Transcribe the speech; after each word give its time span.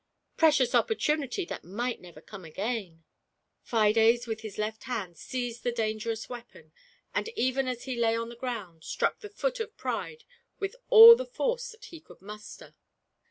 Precious 0.35 0.73
opportunity 0.73 1.45
that 1.45 1.63
might 1.63 2.01
never 2.01 2.21
come 2.21 2.43
again! 2.43 3.03
Fides 3.61 4.25
with 4.25 4.41
his 4.41 4.57
left 4.57 4.85
hand 4.85 5.15
seized 5.15 5.61
the 5.61 5.71
dangerous 5.71 6.27
weapon, 6.27 6.73
and 7.13 7.29
even 7.35 7.67
as 7.67 7.83
he 7.83 7.95
lay 7.95 8.15
on 8.15 8.29
the 8.29 8.35
ground, 8.35 8.83
struck 8.83 9.19
the 9.19 9.29
foot 9.29 9.59
of 9.59 9.77
Pride 9.77 10.23
with 10.57 10.75
all 10.89 11.15
the 11.15 11.23
force 11.27 11.69
that 11.69 11.85
he 11.85 11.99
could 11.99 12.19
muster. 12.19 12.73